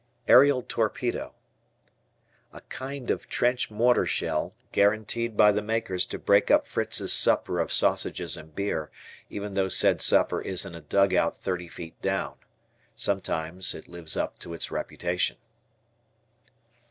Aerial 0.27 0.63
Torpedo. 0.63 1.35
A 2.53 2.61
kind 2.61 3.11
of 3.11 3.29
trench 3.29 3.69
mortar 3.69 4.07
shell, 4.07 4.55
guaranteed 4.71 5.37
by 5.37 5.51
the 5.51 5.61
makers 5.61 6.07
to 6.07 6.17
break 6.17 6.49
up 6.49 6.65
Fritz's 6.65 7.13
supper 7.13 7.59
of 7.59 7.71
sausages 7.71 8.35
and 8.35 8.55
beer, 8.55 8.89
even 9.29 9.53
though 9.53 9.69
said 9.69 10.01
supper 10.01 10.41
is 10.41 10.65
in 10.65 10.73
a 10.73 10.81
dugout 10.81 11.37
thirty 11.37 11.67
feet 11.67 12.01
down. 12.01 12.37
Sometimes 12.95 13.75
it 13.75 13.87
lives 13.87 14.17
up 14.17 14.39
to 14.39 14.55
its 14.55 14.71
reputation. 14.71 15.37